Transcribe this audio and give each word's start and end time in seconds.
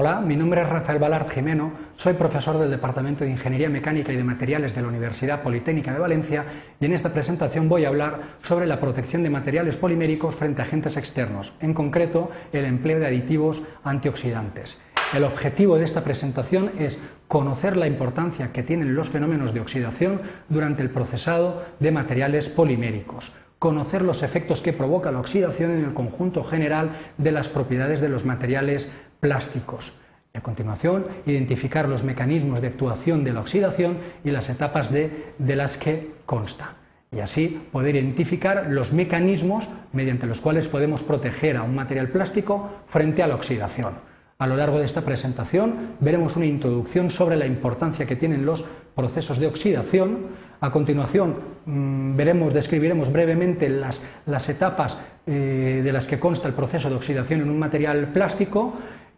Hola, 0.00 0.20
mi 0.20 0.36
nombre 0.36 0.62
es 0.62 0.68
Rafael 0.68 1.00
Balart 1.00 1.28
Jimeno, 1.28 1.72
soy 1.96 2.14
profesor 2.14 2.56
del 2.56 2.70
Departamento 2.70 3.24
de 3.24 3.32
Ingeniería 3.32 3.68
Mecánica 3.68 4.12
y 4.12 4.16
de 4.16 4.22
Materiales 4.22 4.72
de 4.72 4.82
la 4.82 4.86
Universidad 4.86 5.42
Politécnica 5.42 5.92
de 5.92 5.98
Valencia 5.98 6.44
y 6.78 6.84
en 6.84 6.92
esta 6.92 7.12
presentación 7.12 7.68
voy 7.68 7.84
a 7.84 7.88
hablar 7.88 8.20
sobre 8.40 8.68
la 8.68 8.78
protección 8.78 9.24
de 9.24 9.30
materiales 9.30 9.76
poliméricos 9.76 10.36
frente 10.36 10.62
a 10.62 10.66
agentes 10.66 10.96
externos, 10.96 11.52
en 11.58 11.74
concreto 11.74 12.30
el 12.52 12.64
empleo 12.66 13.00
de 13.00 13.08
aditivos 13.08 13.64
antioxidantes. 13.82 14.80
El 15.16 15.24
objetivo 15.24 15.78
de 15.78 15.84
esta 15.84 16.04
presentación 16.04 16.70
es 16.78 17.02
conocer 17.26 17.76
la 17.76 17.88
importancia 17.88 18.52
que 18.52 18.62
tienen 18.62 18.94
los 18.94 19.08
fenómenos 19.08 19.52
de 19.52 19.58
oxidación 19.58 20.20
durante 20.48 20.84
el 20.84 20.90
procesado 20.90 21.64
de 21.80 21.90
materiales 21.90 22.48
poliméricos 22.48 23.32
conocer 23.58 24.02
los 24.02 24.22
efectos 24.22 24.62
que 24.62 24.72
provoca 24.72 25.10
la 25.10 25.20
oxidación 25.20 25.72
en 25.72 25.84
el 25.84 25.94
conjunto 25.94 26.44
general 26.44 26.90
de 27.16 27.32
las 27.32 27.48
propiedades 27.48 28.00
de 28.00 28.08
los 28.08 28.24
materiales 28.24 28.90
plásticos. 29.20 29.94
a 30.34 30.40
continuación, 30.40 31.06
identificar 31.26 31.88
los 31.88 32.04
mecanismos 32.04 32.60
de 32.60 32.68
actuación 32.68 33.24
de 33.24 33.32
la 33.32 33.40
oxidación 33.40 33.98
y 34.22 34.30
las 34.30 34.50
etapas 34.50 34.92
de, 34.92 35.32
de 35.38 35.56
las 35.56 35.78
que 35.78 36.12
consta. 36.26 36.76
Y 37.10 37.20
así 37.20 37.60
poder 37.72 37.96
identificar 37.96 38.66
los 38.68 38.92
mecanismos 38.92 39.68
mediante 39.92 40.26
los 40.26 40.40
cuales 40.40 40.68
podemos 40.68 41.02
proteger 41.02 41.56
a 41.56 41.62
un 41.62 41.74
material 41.74 42.10
plástico 42.10 42.70
frente 42.86 43.22
a 43.22 43.26
la 43.26 43.34
oxidación. 43.34 43.94
A 44.40 44.46
lo 44.46 44.56
largo 44.56 44.78
de 44.78 44.84
esta 44.84 45.00
presentación 45.00 45.96
veremos 45.98 46.36
una 46.36 46.46
introducción 46.46 47.10
sobre 47.10 47.34
la 47.34 47.44
importancia 47.44 48.06
que 48.06 48.14
tienen 48.14 48.46
los 48.46 48.64
procesos 48.94 49.40
de 49.40 49.48
oxidación. 49.48 50.28
A 50.60 50.70
continuación 50.70 51.34
mm, 51.66 52.14
veremos, 52.14 52.54
describiremos 52.54 53.10
brevemente 53.10 53.68
las, 53.68 54.00
etapas 54.48 54.96
eh, 55.26 55.80
de 55.82 55.92
las 55.92 56.06
que 56.06 56.20
consta 56.20 56.46
el 56.46 56.54
proceso 56.54 56.88
de 56.88 56.94
oxidación 56.94 57.40
en 57.40 57.50
un 57.50 57.58
material 57.58 58.12
plástico 58.12 58.74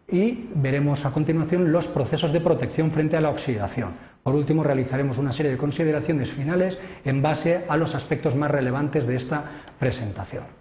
y 0.07 0.49
veremos 0.55 1.05
a 1.05 1.11
continuación 1.11 1.71
los 1.71 1.87
procesos 1.87 2.33
de 2.33 2.41
protección 2.41 2.91
frente 2.91 3.15
a 3.15 3.21
la 3.21 3.29
oxidación. 3.29 3.91
Por 4.23 4.33
último, 4.33 4.63
realizaremos 4.63 5.19
una 5.19 5.31
serie 5.31 5.51
de 5.51 5.57
consideraciones 5.59 6.31
finales 6.31 6.79
en 7.05 7.21
base 7.21 7.63
a 7.69 7.77
los 7.77 7.93
aspectos 7.93 8.35
más 8.35 8.49
relevantes 8.49 9.05
de 9.05 9.17
esta 9.17 9.43
presentación. 9.77 10.60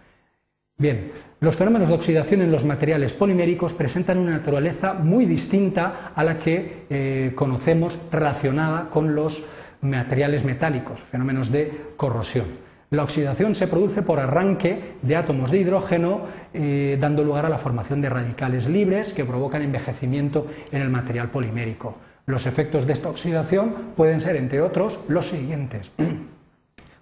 Bien, 0.81 1.13
los 1.41 1.57
fenómenos 1.57 1.91
de 1.91 1.95
oxidación 1.95 2.41
en 2.41 2.51
los 2.51 2.65
materiales 2.65 3.13
poliméricos 3.13 3.75
presentan 3.75 4.17
una 4.17 4.31
naturaleza 4.31 4.95
muy 4.95 5.27
distinta 5.27 6.13
a 6.15 6.25
la 6.25 6.39
que 6.39 6.87
eh, 6.89 7.33
conocemos 7.35 8.01
relacionada 8.11 8.89
con 8.89 9.15
los 9.15 9.45
materiales 9.83 10.43
metálicos, 10.43 10.99
fenómenos 10.99 11.53
de 11.53 11.71
corrosión. 11.99 12.47
La 12.89 13.03
oxidación 13.03 13.55
se 13.55 13.69
produce 13.69 14.01
por 14.01 14.21
arranque 14.21 14.95
de 15.03 15.17
átomos 15.17 15.51
de 15.51 15.59
hidrógeno, 15.59 16.23
eh, 16.55 16.97
dando 16.99 17.25
lugar 17.25 17.45
a 17.45 17.51
la 17.51 17.59
formación 17.59 18.01
de 18.01 18.09
radicales 18.09 18.67
libres 18.67 19.13
que 19.13 19.27
provocan 19.27 19.61
envejecimiento 19.61 20.47
en 20.73 20.81
el 20.81 20.89
material 20.89 21.31
polimérico. 21.31 21.99
Los 22.25 22.47
efectos 22.47 22.87
de 22.87 22.95
esta 22.95 23.11
oxidación 23.11 23.75
pueden 23.97 24.19
ser, 24.19 24.37
entre 24.37 24.63
otros, 24.63 25.01
los 25.09 25.27
siguientes. 25.27 25.91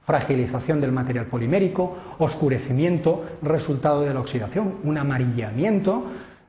fragilización 0.08 0.80
del 0.80 0.90
material 0.90 1.26
polimérico, 1.26 1.94
oscurecimiento 2.16 3.26
resultado 3.42 4.00
de 4.00 4.14
la 4.14 4.20
oxidación, 4.20 4.76
un 4.82 4.96
amarillamiento 4.96 6.06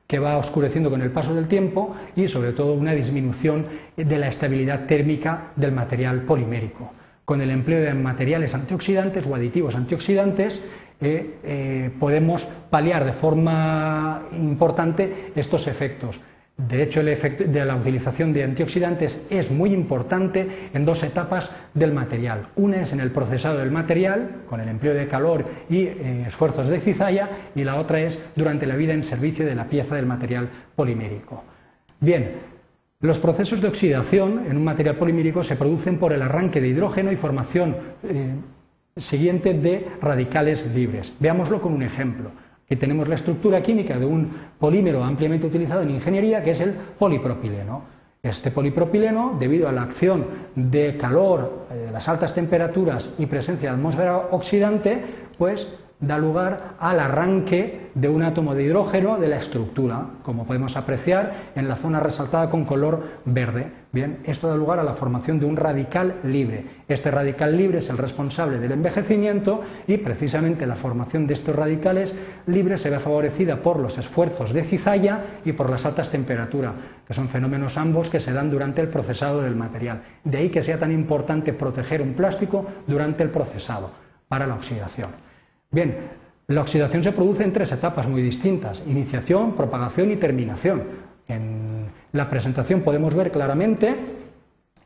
que 0.07 0.17
va 0.17 0.37
oscureciendo 0.37 0.89
con 0.89 1.01
el 1.01 1.11
paso 1.11 1.35
del 1.35 1.49
tiempo 1.49 1.93
y 2.15 2.29
sobre 2.29 2.53
todo 2.53 2.73
una 2.73 2.93
disminución 2.93 3.65
de 3.97 4.17
la 4.17 4.29
estabilidad 4.29 4.85
térmica 4.85 5.51
del 5.57 5.73
material 5.73 6.21
polimérico. 6.21 6.93
Con 7.25 7.41
el 7.41 7.51
empleo 7.51 7.81
de 7.81 7.93
materiales 7.93 8.55
antioxidantes 8.55 9.27
o 9.27 9.35
aditivos 9.35 9.75
antioxidantes 9.75 10.61
eh, 11.01 11.39
eh, 11.43 11.91
podemos 11.99 12.45
paliar 12.69 13.03
de 13.03 13.11
forma 13.11 14.23
importante 14.37 15.33
estos 15.35 15.67
efectos. 15.67 16.21
De 16.67 16.83
hecho, 16.83 16.99
el 16.99 17.07
efecto 17.07 17.45
de 17.45 17.63
la 17.63 17.77
utilización 17.77 18.33
de 18.33 18.43
antioxidantes 18.43 19.25
es 19.29 19.49
muy 19.49 19.71
importante 19.71 20.45
en 20.73 20.83
dos 20.83 21.03
etapas 21.03 21.51
del 21.73 21.93
material. 21.93 22.49
Una 22.57 22.81
es 22.81 22.91
en 22.91 22.99
el 22.99 23.11
procesado 23.11 23.59
del 23.59 23.71
material, 23.71 24.41
con 24.49 24.59
el 24.59 24.67
empleo 24.67 24.93
de 24.93 25.07
calor 25.07 25.45
y 25.69 25.83
eh, 25.83 26.25
esfuerzos 26.27 26.67
de 26.67 26.81
cizalla, 26.81 27.29
y 27.55 27.63
la 27.63 27.77
otra 27.77 28.01
es 28.01 28.19
durante 28.35 28.65
la 28.65 28.75
vida 28.75 28.93
en 28.93 29.03
servicio 29.03 29.45
de 29.45 29.55
la 29.55 29.67
pieza 29.67 29.95
del 29.95 30.05
material 30.05 30.49
polimérico. 30.75 31.45
Bien, 32.01 32.33
los 32.99 33.19
procesos 33.19 33.61
de 33.61 33.69
oxidación 33.69 34.45
en 34.49 34.57
un 34.57 34.63
material 34.65 34.97
polimérico 34.97 35.43
se 35.43 35.55
producen 35.55 35.97
por 35.97 36.11
el 36.11 36.21
arranque 36.21 36.59
de 36.59 36.67
hidrógeno 36.67 37.13
y 37.13 37.15
formación 37.15 37.77
eh, 38.03 38.33
siguiente 38.97 39.53
de 39.53 39.87
radicales 40.01 40.69
libres. 40.75 41.13
Veámoslo 41.21 41.61
con 41.61 41.71
un 41.71 41.83
ejemplo. 41.83 42.31
Aquí 42.69 42.75
tenemos 42.75 43.07
la 43.07 43.15
estructura 43.15 43.63
química 43.63 43.97
de 43.97 44.05
un 44.05 44.29
polímero 44.59 45.03
ampliamente 45.03 45.47
utilizado 45.47 45.81
en 45.81 45.89
ingeniería, 45.89 46.43
que 46.43 46.51
es 46.51 46.61
el 46.61 46.71
polipropileno. 46.99 47.81
Este 48.21 48.51
polipropileno, 48.51 49.35
debido 49.39 49.67
a 49.67 49.71
la 49.71 49.81
acción 49.81 50.27
de 50.53 50.95
calor, 50.95 51.65
eh, 51.71 51.89
las 51.91 52.07
altas 52.07 52.35
temperaturas 52.35 53.15
y 53.17 53.25
presencia 53.25 53.71
de 53.71 53.75
atmósfera 53.75 54.17
oxidante, 54.17 55.03
pues 55.39 55.67
da 55.99 56.17
lugar 56.17 56.75
al 56.79 56.99
arranque 56.99 57.91
de 57.93 58.07
un 58.07 58.23
átomo 58.23 58.55
de 58.55 58.63
hidrógeno 58.63 59.17
de 59.17 59.27
la 59.27 59.35
estructura, 59.35 60.05
como 60.23 60.45
podemos 60.45 60.77
apreciar 60.77 61.33
en 61.55 61.67
la 61.67 61.75
zona 61.75 61.99
resaltada 61.99 62.49
con 62.49 62.63
color 62.63 63.03
verde. 63.25 63.69
Bien, 63.91 64.19
esto 64.23 64.47
da 64.47 64.55
lugar 64.55 64.79
a 64.79 64.83
la 64.83 64.93
formación 64.93 65.39
de 65.39 65.45
un 65.45 65.57
radical 65.57 66.15
libre. 66.23 66.63
Este 66.87 67.11
radical 67.11 67.57
libre 67.57 67.79
es 67.79 67.89
el 67.89 67.97
responsable 67.97 68.59
del 68.59 68.71
envejecimiento 68.71 69.61
y 69.87 69.97
precisamente 69.97 70.65
la 70.65 70.75
formación 70.75 71.27
de 71.27 71.33
estos 71.33 71.55
radicales 71.55 72.15
libres 72.47 72.79
se 72.79 72.89
ve 72.89 72.99
favorecida 72.99 73.57
por 73.57 73.79
los 73.79 73.97
esfuerzos 73.97 74.53
de 74.53 74.63
cizalla 74.63 75.21
y 75.43 75.51
por 75.51 75.69
las 75.69 75.85
altas 75.85 76.11
temperaturas, 76.11 76.75
que 77.05 77.13
son 77.13 77.27
fenómenos 77.27 77.77
ambos 77.77 78.09
que 78.09 78.21
se 78.21 78.31
dan 78.31 78.49
durante 78.49 78.79
el 78.79 78.87
procesado 78.87 79.41
del 79.41 79.55
material. 79.55 80.01
De 80.23 80.37
ahí 80.37 80.49
que 80.49 80.61
sea 80.61 80.79
tan 80.79 80.93
importante 80.93 81.51
proteger 81.51 82.01
un 82.01 82.13
plástico 82.13 82.65
durante 82.87 83.23
el 83.23 83.31
procesado 83.31 83.91
para 84.29 84.47
la 84.47 84.53
oxidación. 84.55 85.28
Bien, 85.71 85.97
la 86.47 86.61
oxidación 86.61 87.03
se 87.03 87.11
produce 87.11 87.43
en 87.43 87.53
tres 87.53 87.71
etapas 87.71 88.07
muy 88.07 88.23
distintas, 88.23 88.81
iniciación, 88.87 89.53
propagación 89.53 90.09
y 90.09 90.15
terminación. 90.15 90.81
En 91.27 91.85
la 92.11 92.27
presentación 92.27 92.81
podemos 92.81 93.13
ver 93.13 93.31
claramente 93.31 93.95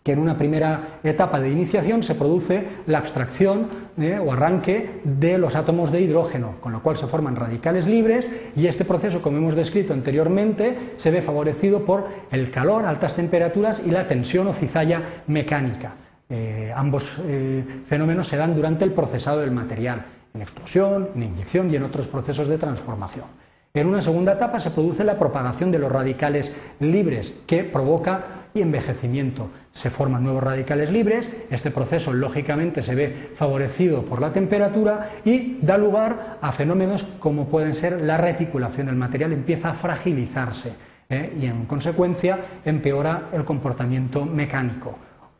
que 0.03 0.11
en 0.11 0.19
una 0.19 0.37
primera 0.37 0.99
etapa 1.05 1.39
de 1.39 1.49
iniciación 1.49 2.03
se 2.03 2.15
produce 2.15 2.67
la 2.85 2.97
abstracción 2.97 3.67
eh, 3.97 4.19
o 4.19 4.33
arranque 4.33 4.99
de 5.05 5.37
los 5.37 5.55
átomos 5.55 5.89
de 5.89 6.01
hidrógeno, 6.01 6.55
con 6.59 6.73
lo 6.73 6.83
cual 6.83 6.97
se 6.97 7.07
forman 7.07 7.37
radicales 7.37 7.87
libres 7.87 8.29
y 8.53 8.67
este 8.67 8.83
proceso, 8.83 9.21
como 9.21 9.37
hemos 9.37 9.55
descrito 9.55 9.93
anteriormente, 9.93 10.77
se 10.97 11.11
ve 11.11 11.21
favorecido 11.21 11.85
por 11.85 12.07
el 12.29 12.51
calor, 12.51 12.85
altas 12.85 13.15
temperaturas 13.15 13.81
y 13.85 13.91
la 13.91 14.05
tensión 14.05 14.47
o 14.47 14.53
cizalla 14.53 15.01
mecánica. 15.27 15.93
Eh, 16.29 16.73
ambos 16.75 17.15
eh, 17.25 17.63
fenómenos 17.87 18.27
se 18.27 18.35
dan 18.35 18.53
durante 18.53 18.83
el 18.83 18.91
procesado 18.91 19.39
del 19.39 19.51
material 19.51 20.03
en 20.33 20.41
explosión, 20.41 21.09
en 21.15 21.23
inyección 21.23 21.71
y 21.71 21.75
en 21.75 21.83
otros 21.83 22.07
procesos 22.07 22.47
de 22.47 22.57
transformación. 22.57 23.25
En 23.75 23.87
una 23.87 24.03
segunda 24.03 24.33
etapa 24.33 24.59
se 24.59 24.69
produce 24.69 25.03
la 25.03 25.17
propagación 25.17 25.71
de 25.71 25.79
los 25.79 25.91
radicales 25.91 26.53
libres 26.79 27.33
que 27.47 27.63
provoca 27.63 28.43
envejecimiento. 28.53 29.49
Se 29.71 29.89
forman 29.89 30.23
nuevos 30.23 30.43
radicales 30.43 30.91
libres, 30.91 31.31
este 31.49 31.71
proceso 31.71 32.13
lógicamente 32.13 32.83
se 32.83 32.93
ve 32.93 33.31
favorecido 33.33 34.03
por 34.03 34.21
la 34.21 34.31
temperatura 34.31 35.09
y 35.25 35.57
da 35.61 35.77
lugar 35.77 36.37
a 36.39 36.51
fenómenos 36.51 37.03
como 37.19 37.47
pueden 37.47 37.73
ser 37.73 38.01
la 38.01 38.17
reticulación. 38.17 38.89
El 38.89 38.95
material 38.95 39.33
empieza 39.33 39.71
a 39.71 39.73
fragilizarse 39.73 40.73
¿eh? 41.09 41.33
y 41.41 41.47
en 41.47 41.65
consecuencia 41.65 42.39
empeora 42.63 43.29
el 43.33 43.43
comportamiento 43.43 44.23
mecánico. 44.25 44.99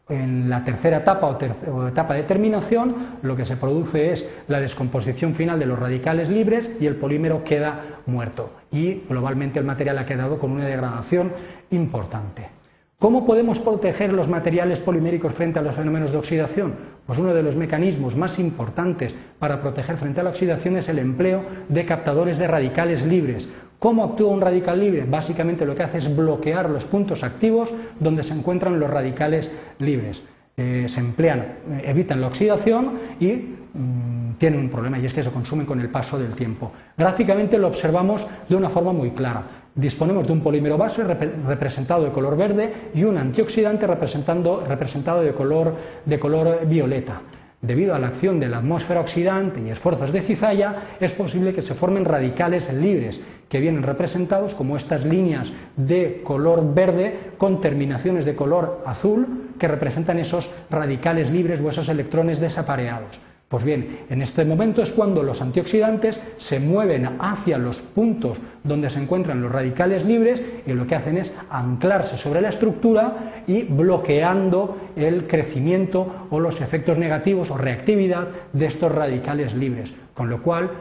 En 0.09 0.49
la 0.49 0.65
tercera 0.65 0.97
etapa 0.97 1.27
o, 1.27 1.87
etapa 1.87 2.13
de 2.13 2.23
terminación, 2.23 2.93
lo 3.21 3.37
que 3.37 3.45
se 3.45 3.55
produce 3.55 4.11
es 4.11 4.29
la 4.49 4.59
descomposición 4.59 5.33
final 5.33 5.59
de 5.59 5.65
los 5.65 5.79
radicales 5.79 6.27
libres 6.27 6.75
y 6.81 6.87
el 6.87 6.97
polímero 6.97 7.43
queda 7.45 7.79
muerto. 8.05 8.51
Y 8.69 9.03
globalmente 9.07 9.59
el 9.59 9.65
material 9.65 9.97
ha 9.97 10.05
quedado 10.05 10.39
con 10.39 10.51
una 10.51 10.65
degradación 10.65 11.31
importante. 11.71 12.62
¿Cómo 13.03 13.25
podemos 13.25 13.59
proteger 13.59 14.13
los 14.13 14.29
materiales 14.29 14.79
poliméricos 14.79 15.33
frente 15.33 15.59
a 15.59 15.61
los 15.61 15.75
fenómenos 15.75 16.13
de 16.13 16.17
oxidación? 16.19 16.73
Pues 17.05 17.19
uno 17.19 17.33
de 17.33 17.44
los 17.44 17.57
mecanismos 17.57 18.15
más 18.15 18.39
importantes 18.39 19.13
para 19.39 19.61
proteger 19.61 19.97
frente 19.97 20.21
a 20.21 20.23
la 20.23 20.29
oxidación 20.29 20.77
es 20.77 20.88
el 20.88 21.00
empleo 21.00 21.44
de 21.67 21.85
captadores 21.85 22.38
de 22.38 22.47
radicales 22.47 23.05
libres. 23.05 23.50
¿Cómo 23.77 24.05
actúa 24.05 24.31
un 24.31 24.39
radical 24.39 24.79
libre? 24.79 25.03
Básicamente 25.03 25.65
lo 25.65 25.75
que 25.75 25.83
hace 25.83 25.97
es 25.97 26.15
bloquear 26.15 26.69
los 26.69 26.85
puntos 26.85 27.25
activos 27.25 27.73
donde 28.00 28.23
se 28.23 28.35
encuentran 28.35 28.79
los 28.79 28.89
radicales 28.89 29.51
libres. 29.79 30.23
Eh, 30.56 30.85
se 30.88 31.01
emplean, 31.01 31.39
eh, 31.41 31.81
evitan 31.83 32.21
la 32.21 32.27
oxidación 32.27 32.91
y 33.19 33.33
mm, 33.33 34.35
tienen 34.38 34.61
un 34.61 34.69
problema 34.69 34.97
y 34.97 35.06
es 35.06 35.13
que 35.13 35.23
se 35.23 35.31
consumen 35.31 35.65
con 35.65 35.81
el 35.81 35.89
paso 35.89 36.17
del 36.17 36.35
tiempo. 36.35 36.71
Gráficamente 36.97 37.57
lo 37.57 37.67
observamos 37.67 38.25
de 38.47 38.56
una 38.56 38.69
forma 38.69 38.94
muy 38.94 39.11
clara. 39.11 39.44
Disponemos 39.75 40.27
de 40.27 40.33
un 40.33 40.41
polímero 40.41 40.77
base 40.77 41.03
representado 41.03 42.03
de 42.03 42.11
color 42.11 42.37
verde 42.37 42.91
y 42.93 43.03
un 43.05 43.17
antioxidante 43.17 43.87
representado 43.87 45.21
de 45.21 45.33
color, 45.33 45.75
de 46.05 46.19
color 46.19 46.67
violeta. 46.67 47.21
debido 47.63 47.95
a 47.95 47.99
la 47.99 48.07
acción 48.07 48.39
de 48.39 48.49
la 48.49 48.57
atmósfera 48.57 48.99
oxidante 48.99 49.61
y 49.61 49.69
esfuerzos 49.69 50.11
de 50.11 50.21
cizalla, 50.21 50.75
es 50.99 51.13
posible 51.13 51.53
que 51.53 51.61
se 51.61 51.73
formen 51.73 52.05
radicales 52.05 52.71
libres, 52.71 53.21
que 53.47 53.61
vienen 53.61 53.83
representados 53.83 54.53
como 54.53 54.75
estas 54.75 55.05
líneas 55.05 55.51
de 55.77 56.21
color 56.23 56.73
verde 56.73 57.31
con 57.37 57.61
terminaciones 57.61 58.25
de 58.25 58.35
color 58.35 58.83
azul, 58.85 59.53
que 59.57 59.69
representan 59.69 60.19
esos 60.19 60.51
radicales 60.69 61.31
libres 61.31 61.61
o 61.61 61.69
esos 61.69 61.87
electrones 61.87 62.39
desapareados. 62.39 63.21
Pues 63.53 63.65
bien, 63.65 64.00
en 64.09 64.23
este 64.23 64.45
momento 64.45 64.81
es 64.81 64.91
cuando 64.94 65.21
los 65.21 65.39
antioxidantes 65.39 66.19
se 66.38 66.59
mueven 66.59 67.07
hacia 67.19 67.59
los 67.59 67.81
puntos 67.81 68.39
donde 68.63 68.89
se 68.89 69.00
encuentran 69.00 69.44
los 69.44 69.51
radicales 69.51 70.05
libres 70.05 70.41
y 70.65 70.73
lo 70.73 70.88
que 70.88 70.95
hacen 70.95 71.17
es 71.17 71.35
anclarse 71.51 72.17
sobre 72.17 72.41
la 72.41 72.50
estructura 72.50 73.44
y 73.45 73.61
bloqueando 73.61 74.75
el 74.95 75.27
crecimiento 75.27 76.27
o 76.31 76.39
los 76.39 76.61
efectos 76.61 76.97
negativos 76.97 77.51
o 77.51 77.57
reactividad 77.59 78.27
de 78.53 78.65
estos 78.65 78.91
radicales 78.91 79.53
libres, 79.53 79.94
con 80.15 80.31
lo 80.31 80.41
cual 80.41 80.71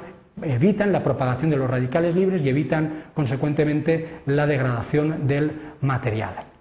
evitan 0.40 0.92
la 0.92 1.02
propagación 1.02 1.50
de 1.50 1.58
los 1.58 1.68
radicales 1.68 2.14
libres 2.14 2.42
y 2.42 2.48
evitan 2.48 2.90
consecuentemente 3.12 4.20
la 4.24 4.46
degradación 4.46 5.26
del 5.26 5.52
material. 5.82 6.51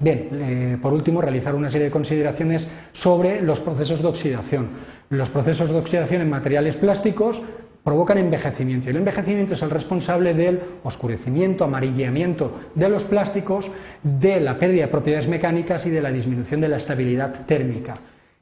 Bien, 0.00 0.28
eh, 0.32 0.78
por 0.80 0.92
último, 0.92 1.20
realizar 1.20 1.54
una 1.54 1.68
serie 1.68 1.86
de 1.86 1.90
consideraciones 1.90 2.68
sobre 2.92 3.42
los 3.42 3.58
procesos 3.58 4.00
de 4.00 4.08
oxidación. 4.08 4.68
Los 5.10 5.28
procesos 5.28 5.70
de 5.70 5.78
oxidación 5.78 6.22
en 6.22 6.30
materiales 6.30 6.76
plásticos 6.76 7.42
provocan 7.82 8.18
envejecimiento 8.18 8.86
y 8.86 8.90
el 8.90 8.98
envejecimiento 8.98 9.54
es 9.54 9.62
el 9.62 9.70
responsable 9.70 10.34
del 10.34 10.60
oscurecimiento, 10.84 11.64
amarillamiento 11.64 12.52
de 12.74 12.88
los 12.88 13.04
plásticos, 13.04 13.70
de 14.02 14.40
la 14.40 14.58
pérdida 14.58 14.82
de 14.82 14.88
propiedades 14.88 15.26
mecánicas 15.26 15.86
y 15.86 15.90
de 15.90 16.02
la 16.02 16.12
disminución 16.12 16.60
de 16.60 16.68
la 16.68 16.76
estabilidad 16.76 17.46
térmica. 17.46 17.94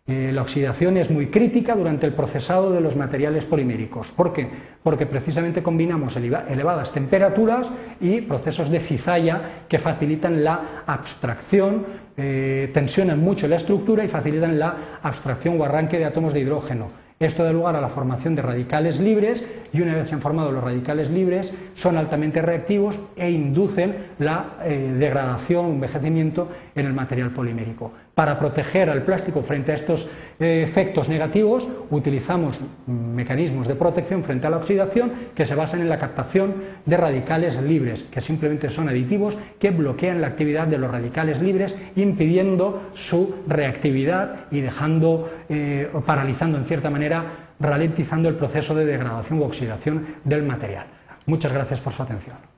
Eh, 0.09 0.31
la 0.33 0.43
oxidación 0.43 0.97
es 0.99 1.11
muy 1.11 1.27
crítica 1.27 1.75
durante 1.75 2.07
el 2.07 2.13
procesado 2.13 2.71
de 2.71 2.81
los 2.81 2.95
materiales 2.95 3.45
poliméricos. 3.45 4.13
¿Por 4.13 4.33
qué? 4.33 4.49
Porque 4.85 5.05
precisamente 5.05 5.65
combinamos 5.65 6.17
elevadas 6.17 6.93
temperaturas 6.93 7.73
y 8.01 8.21
procesos 8.21 8.71
de 8.71 8.79
cizalla 8.79 9.65
que 9.69 9.81
facilitan 9.81 10.45
la 10.45 10.85
abstracción, 10.87 11.85
eh, 12.17 12.71
tensionan 12.73 13.19
mucho 13.19 13.49
la 13.49 13.57
estructura 13.57 14.05
y 14.05 14.09
facilitan 14.09 14.61
la 14.61 14.77
abstracción 15.03 15.61
o 15.61 15.65
arranque 15.65 15.99
de 15.99 16.05
átomos 16.05 16.33
de 16.33 16.41
hidrógeno. 16.41 17.07
Esto 17.19 17.43
da 17.43 17.51
lugar 17.51 17.75
a 17.75 17.81
la 17.81 17.89
formación 17.89 18.35
de 18.37 18.43
radicales 18.43 19.01
libres 19.01 19.43
y 19.73 19.81
una 19.81 19.95
vez 19.95 20.07
se 20.09 20.15
han 20.15 20.21
formado 20.21 20.53
los 20.53 20.63
radicales 20.63 21.11
libres 21.11 21.51
son 21.75 21.97
altamente 21.97 22.43
reactivos 22.43 23.01
e 23.17 23.31
inducen 23.31 23.97
la 24.19 24.59
eh, 24.63 24.95
degradación 24.99 25.67
o 25.67 25.71
envejecimiento 25.71 26.49
en 26.75 26.85
el 26.85 26.93
material 26.93 27.31
polimérico. 27.31 27.91
Para 28.17 28.39
proteger 28.39 28.89
al 28.89 29.03
plástico 29.03 29.43
frente 29.43 29.73
a 29.73 29.75
estos 29.75 30.09
eh, 30.41 30.63
efectos 30.65 31.11
negativos 31.11 31.69
utilizamos 31.91 32.63
mecanismos 32.87 33.69
de 33.69 33.75
protección 33.75 34.25
frente 34.25 34.47
a 34.47 34.51
la 34.51 34.57
oxidación 34.57 35.13
que 35.35 35.45
se 35.45 35.55
basan 35.55 35.83
en 35.83 35.91
la 35.91 35.99
captación 35.99 36.55
de 36.87 36.97
radicales 36.97 37.61
libres, 37.61 38.05
que 38.05 38.23
simplemente 38.23 38.71
son 38.71 38.89
aditivos 38.89 39.37
que 39.59 39.71
bloquean 39.71 40.23
la 40.23 40.29
actividad 40.29 40.67
de 40.67 40.79
los 40.79 40.91
radicales 40.91 41.43
libres 41.43 41.77
impidiendo 41.95 42.89
su 42.95 43.35
reactividad 43.47 44.47
y 44.51 44.63
dejando 44.63 45.29
eh, 45.51 45.91
o 45.93 46.01
paralizando 46.01 46.57
en 46.57 46.65
cierta 46.65 46.89
manera 46.89 47.53
ralentizando 47.61 48.31
el 48.31 48.37
proceso 48.37 48.75
de 48.75 48.87
degradación 48.87 49.41
u 49.41 49.45
oxidación 49.45 50.07
del 50.25 50.43
material. 50.43 50.87
Muchas 51.27 51.53
gracias 51.53 51.83
por 51.83 51.93
su 51.93 52.03
atención. 52.03 52.56